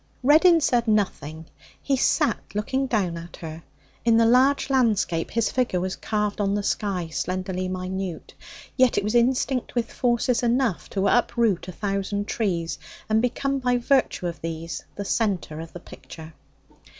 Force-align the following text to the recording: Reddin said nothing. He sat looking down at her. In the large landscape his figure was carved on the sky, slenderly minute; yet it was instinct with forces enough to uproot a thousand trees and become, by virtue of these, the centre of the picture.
Reddin 0.23 0.61
said 0.61 0.87
nothing. 0.87 1.45
He 1.79 1.95
sat 1.95 2.39
looking 2.55 2.87
down 2.87 3.17
at 3.19 3.35
her. 3.35 3.61
In 4.03 4.17
the 4.17 4.25
large 4.25 4.71
landscape 4.71 5.29
his 5.29 5.51
figure 5.51 5.79
was 5.79 5.95
carved 5.95 6.41
on 6.41 6.55
the 6.55 6.63
sky, 6.63 7.09
slenderly 7.09 7.67
minute; 7.67 8.33
yet 8.75 8.97
it 8.97 9.03
was 9.03 9.13
instinct 9.13 9.75
with 9.75 9.93
forces 9.93 10.41
enough 10.41 10.89
to 10.89 11.05
uproot 11.05 11.67
a 11.67 11.71
thousand 11.71 12.25
trees 12.25 12.79
and 13.09 13.21
become, 13.21 13.59
by 13.59 13.77
virtue 13.77 14.25
of 14.25 14.41
these, 14.41 14.83
the 14.95 15.05
centre 15.05 15.59
of 15.59 15.71
the 15.71 15.79
picture. 15.79 16.33